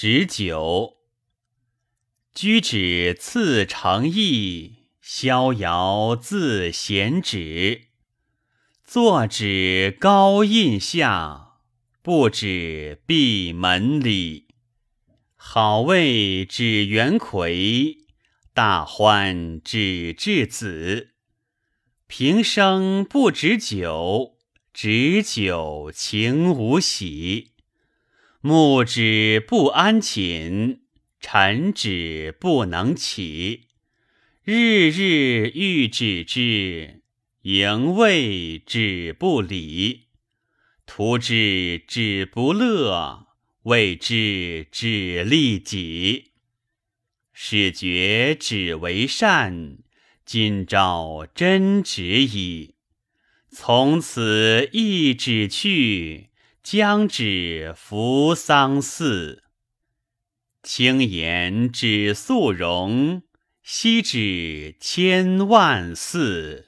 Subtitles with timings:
[0.00, 0.98] 止酒。
[2.32, 7.88] 居止次成意，逍遥自闲止。
[8.84, 11.54] 坐止高印下，
[12.00, 14.46] 不止闭门里。
[15.34, 18.06] 好味止元魁，
[18.54, 21.08] 大欢止稚子。
[22.06, 24.36] 平生不止酒，
[24.72, 27.54] 止酒情无喜。
[28.40, 30.82] 目止不安寝。
[31.20, 33.66] 臣止不能起，
[34.44, 37.02] 日日欲止之，
[37.42, 40.06] 营卫止不理。
[40.86, 43.26] 徒之止不乐，
[43.64, 46.34] 谓之止利己。
[47.32, 49.78] 始觉止为善，
[50.24, 52.76] 今朝真止矣。
[53.50, 56.27] 从此一止去，
[56.70, 59.42] 将止扶桑寺。
[60.62, 63.22] 青言指素容，
[63.62, 66.67] 昔指千万寺。